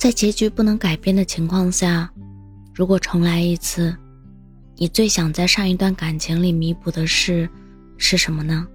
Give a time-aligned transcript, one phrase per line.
[0.00, 2.10] 在结局不能改变的情况下，
[2.74, 3.94] 如果重来一次，
[4.76, 7.46] 你最想在上一段感情里弥补的事
[7.98, 8.66] 是什么呢？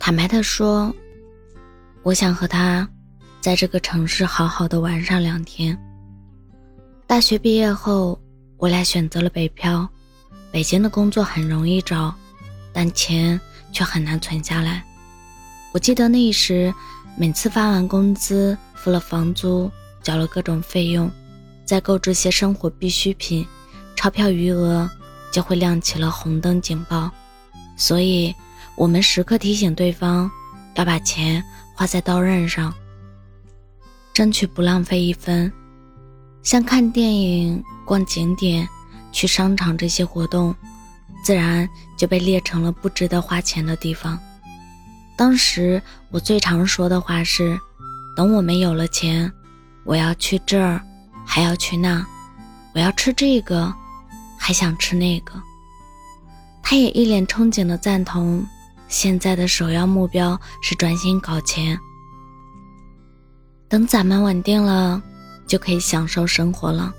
[0.00, 0.92] 坦白的说，
[2.02, 2.88] 我想和他
[3.40, 5.78] 在这个城市好好的玩上两天。
[7.06, 8.20] 大学毕业后，
[8.56, 9.88] 我俩选择了北漂。
[10.50, 12.12] 北京的工作很容易找，
[12.72, 13.40] 但钱
[13.70, 14.84] 却很难存下来。
[15.72, 16.74] 我记得那时，
[17.16, 19.70] 每次发完工资，付了房租，
[20.06, 21.10] 缴了各种费用，
[21.64, 23.44] 再购置些生活必需品，
[23.96, 24.88] 钞票余额
[25.32, 27.10] 就会亮起了红灯警报。
[27.76, 28.32] 所以，
[28.76, 30.30] 我们时刻提醒对方
[30.76, 31.42] 要把钱
[31.74, 32.72] 花在刀刃上，
[34.14, 35.52] 争取不浪费一分。
[36.44, 38.64] 像看电影、逛景点。
[39.12, 40.54] 去商场这些活动，
[41.24, 41.66] 自然
[41.96, 44.18] 就被列成了不值得花钱的地方。
[45.16, 47.58] 当时我最常说的话是
[48.14, 49.32] ：“等我们有了钱，
[49.86, 50.80] 我要去这儿，
[51.24, 52.04] 还要去那，
[52.74, 53.72] 我要吃这个，
[54.36, 55.32] 还想吃那个。”
[56.62, 58.46] 他也一脸憧憬的赞同。
[58.88, 61.78] 现在的首要目标是专心搞钱，
[63.68, 65.02] 等咱们稳定了，
[65.46, 66.92] 就可以享受生活了。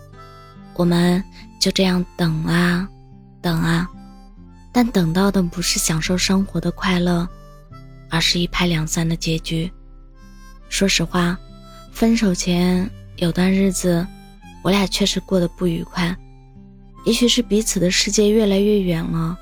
[0.74, 1.24] 我们。
[1.60, 2.88] 就这样等啊，
[3.42, 3.90] 等啊，
[4.72, 7.28] 但等到的不是享受生活的快乐，
[8.12, 9.70] 而是一拍两散的结局。
[10.70, 11.36] 说实话，
[11.98, 14.06] 分手前有段日子，
[14.62, 16.16] 我俩确实过得不愉快。
[17.06, 19.36] 也许是彼此的世界越来越远了，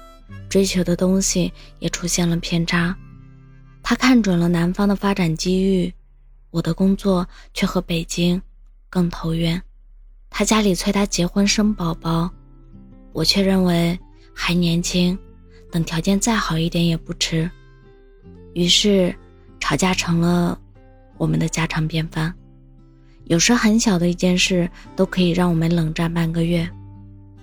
[0.47, 2.95] 追求的东西也出现了偏差。
[3.83, 5.93] 他看准了南方的发展机遇，
[6.49, 8.41] 我的工作却和北京
[8.89, 9.61] 更投缘。
[10.29, 12.31] 他家里催他结婚生宝宝，
[13.11, 13.99] 我却认为
[14.33, 15.19] 还年轻，
[15.69, 17.51] 等条件再好一点也不迟。
[18.53, 19.13] 于是，
[19.59, 20.57] 吵架成了
[21.17, 22.33] 我们的家常便饭。
[23.25, 26.67] 有时很小的一件事都可以让我们冷战半个月。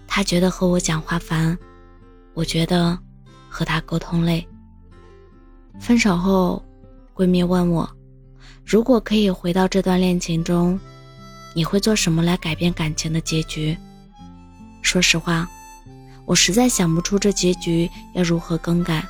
[0.06, 1.56] 他觉得和我讲话烦，
[2.34, 2.98] 我觉得
[3.48, 4.46] 和他沟通累。
[5.80, 6.62] 分手后，
[7.14, 7.88] 闺蜜问我，
[8.64, 10.78] 如果可以回到这段恋情中。
[11.54, 13.76] 你会做什么来改变感情的结局？
[14.80, 15.46] 说实话，
[16.24, 19.06] 我实在想不出这结局要如何更改。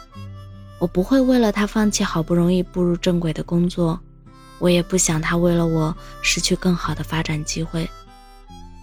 [0.80, 4.00] 我不会为了他放弃好不容易步入正轨的工作，
[4.62, 5.92] 我也不想他为了我
[6.22, 7.90] 失去更好的发展机会。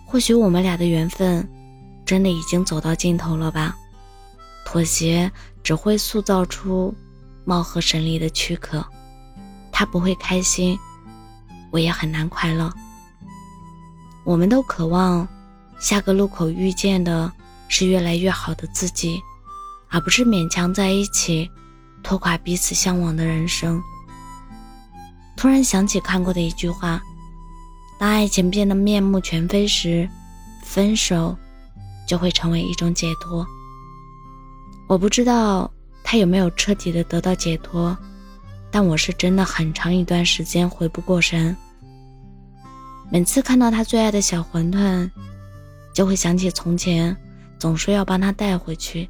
[0.06, 1.47] 或许我们俩的缘分
[2.06, 3.73] 真的已经走到尽头了吧？
[4.66, 5.31] 妥协
[5.63, 6.94] 只会塑造出
[7.45, 8.85] 貌合神离的躯壳，
[9.72, 10.78] 他不会开心，
[11.72, 12.69] 我也很难快乐。
[14.25, 15.25] 我们都渴望
[15.79, 17.31] 下个路口遇见的
[17.69, 19.18] 是越来越好的自己，
[19.88, 21.50] 而不是勉强在一起，
[22.03, 23.81] 拖垮彼此向往的人生。
[25.39, 27.01] 突然想起看过的一句话：
[27.97, 30.07] 当爱情变得面目全非时，
[30.66, 31.33] 分手
[32.05, 33.47] 就会成为一种解脱。
[34.85, 35.72] 我不知道
[36.03, 37.97] 他有没有彻底的得到解脱，
[38.69, 41.56] 但我是真的很长一段时间回不过神。
[43.09, 45.09] 每次看到他最爱的小馄饨，
[45.94, 47.16] 就会想起从前
[47.57, 49.09] 总说要帮他带回去，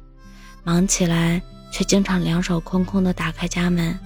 [0.62, 1.42] 忙起来
[1.72, 3.98] 却经常两手空空的打开家门。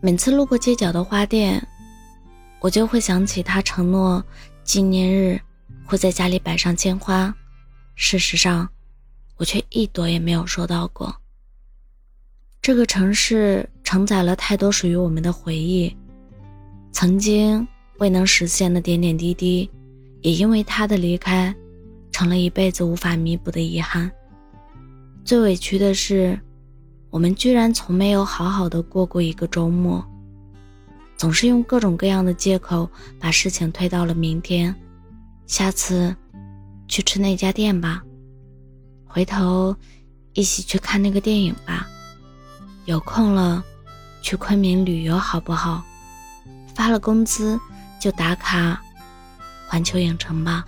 [0.00, 1.66] 每次路过街角的花店，
[2.60, 4.24] 我就会想起他承诺
[4.62, 5.40] 纪念日
[5.84, 7.34] 会在家里摆上鲜花，
[7.94, 8.68] 事实上，
[9.36, 11.14] 我却一朵也没有收到过。
[12.60, 15.94] 这个城市承载了太多属于我们的回忆。
[16.92, 17.66] 曾经
[17.98, 19.70] 未能实现的点点滴滴，
[20.22, 21.54] 也因为他的离开，
[22.10, 24.10] 成了一辈子无法弥补的遗憾。
[25.24, 26.38] 最委屈的是，
[27.10, 30.04] 我们居然从没有好好的过过一个周末，
[31.16, 34.74] 总是用各种各样的借口把事情推到了明天。
[35.46, 36.14] 下次
[36.88, 38.02] 去吃那家店吧，
[39.04, 39.74] 回头
[40.32, 41.86] 一起去看那个电影吧，
[42.84, 43.64] 有空了
[44.20, 45.82] 去昆明旅游好不好？
[46.74, 47.58] 发了工资
[47.98, 48.82] 就打卡
[49.66, 50.66] 环球影城吧。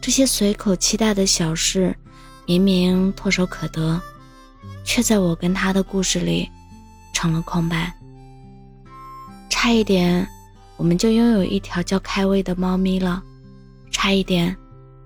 [0.00, 1.96] 这些随口期待的小事，
[2.46, 4.00] 明明唾手可得，
[4.84, 6.48] 却在我跟他的故事里
[7.12, 7.92] 成了空白。
[9.48, 10.26] 差一点，
[10.76, 13.22] 我们就拥有一条叫开胃的猫咪了；
[13.90, 14.56] 差一点，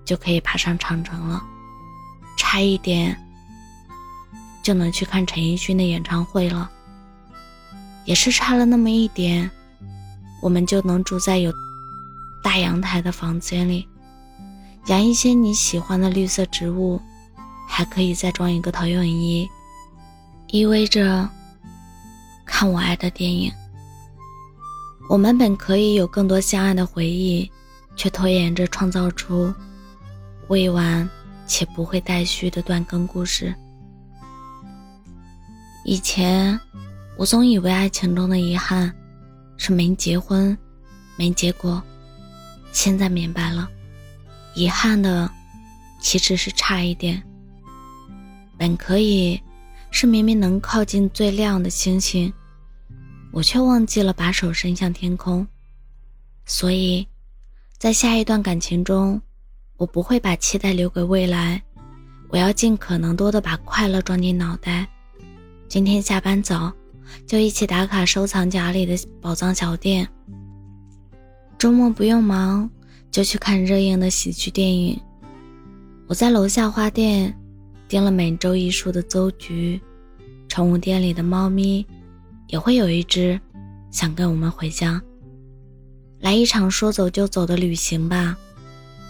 [0.05, 1.41] 就可以爬上长城了；
[2.37, 3.17] 差一点，
[4.63, 6.69] 就能去看陈奕迅的演唱会了。
[8.05, 9.49] 也是差了那么一点。
[10.41, 11.53] 我们就能住在有
[12.43, 13.87] 大阳台的房间里，
[14.87, 16.99] 养一些你喜欢的绿色植物，
[17.73, 19.49] 还可以再装一个投影仪，
[20.47, 21.27] 意味着
[22.45, 23.49] 看我爱的电影。
[25.09, 27.49] 我们本可以有更多相爱的回忆，
[27.95, 29.53] 却拖延着创造出
[30.49, 31.09] 未完
[31.47, 33.55] 且不会待续的断更故事。
[35.85, 36.59] 以前，
[37.17, 38.93] 我总以为爱情中的遗憾
[39.55, 40.55] 是没结婚、
[41.15, 41.81] 没结果。
[42.73, 43.67] 现在明白了，
[44.55, 45.31] 遗憾的
[46.01, 47.23] 岂止是差一点。
[48.61, 49.41] 本可以
[49.89, 52.31] 是明明能靠近最亮的星星，
[53.31, 55.47] 我却忘记了把手伸向天空。
[56.45, 57.07] 所以，
[57.79, 59.19] 在下一段感情中，
[59.77, 61.59] 我不会把期待留给未来，
[62.29, 64.87] 我要尽可能多的把快乐装进脑袋。
[65.67, 66.71] 今天下班早，
[67.25, 70.07] 就一起打卡收藏夹里的宝藏小店。
[71.57, 72.69] 周末不用忙，
[73.09, 75.01] 就去看热映的喜剧电影。
[76.05, 77.35] 我在楼下花店
[77.91, 79.77] 订了每周一束的邹菊，
[80.47, 81.85] 宠物店里的猫咪
[82.47, 83.37] 也会有一只
[83.91, 85.01] 想跟我们回家。
[86.21, 88.37] 来一场说走就走的旅行吧，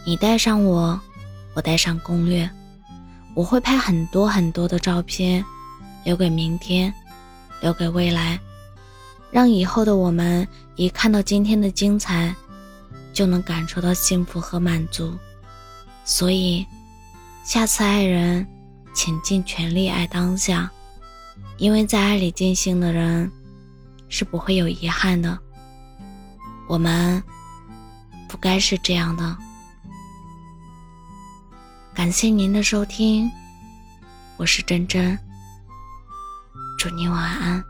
[0.04, 1.00] 你带上我，
[1.54, 2.50] 我带上攻略，
[3.36, 5.46] 我会拍很多很多的照片。
[6.04, 6.92] 留给明天，
[7.62, 8.40] 留给未来，
[9.30, 12.36] 让以后的我们一看到今天的精彩，
[13.14, 15.14] 就能感受到幸福和满足。
[16.04, 16.66] 所以，
[17.44, 18.48] 下次爱人，
[18.94, 20.70] 请尽全力爱当下，
[21.58, 23.32] 因为在爱里尽兴的人，
[24.10, 25.38] 是不会有遗憾的。
[26.68, 27.22] 我们
[28.28, 29.38] 不该是这样的。
[31.94, 33.30] 感谢您的收听，
[34.38, 35.18] 我是真真。
[36.78, 37.64] 祝您晚安。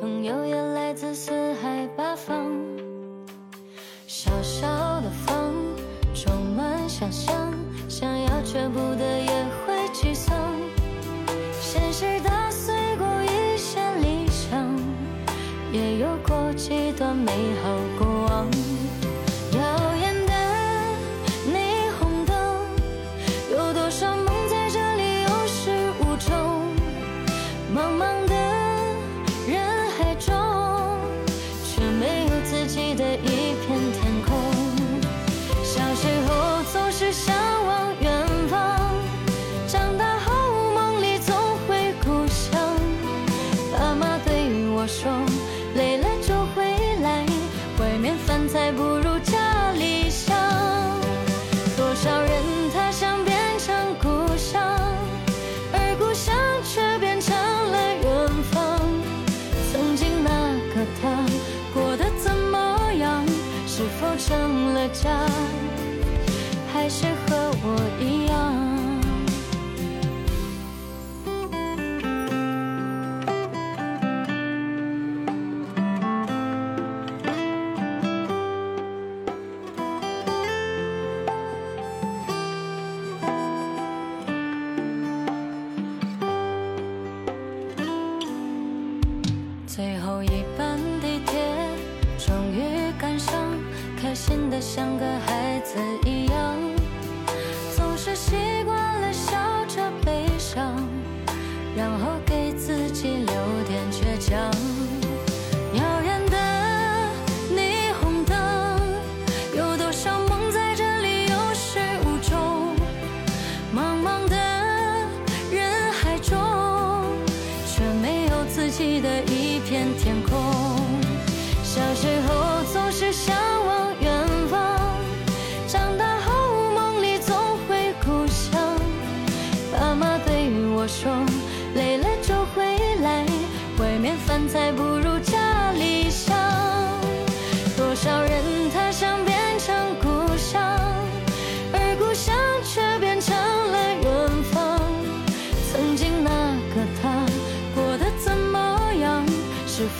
[0.00, 2.43] 朋友也来自四海八方。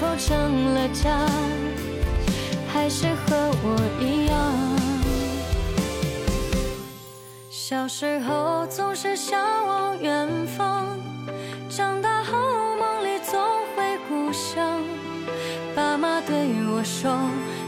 [0.00, 1.18] 否成了家，
[2.72, 4.34] 还是和我一样？
[7.48, 10.86] 小时候总是向往远方，
[11.68, 12.32] 长大后
[12.76, 13.40] 梦里总
[13.74, 14.82] 会故乡。
[15.74, 16.34] 爸妈对
[16.68, 17.16] 我说，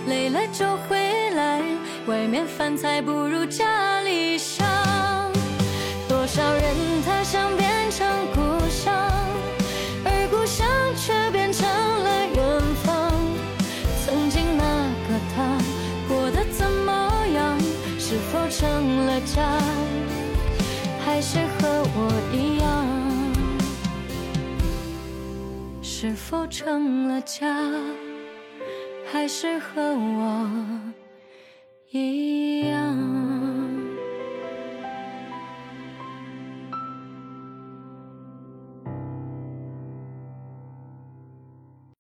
[0.07, 1.63] 累了就回来，
[2.07, 4.67] 外面饭菜不如家里香。
[6.09, 8.07] 多少人他想变成
[19.37, 19.43] 家
[21.05, 22.87] 还是和我一样
[25.83, 27.47] 是否成了家
[29.13, 30.51] 还是和我
[31.91, 33.26] 一样？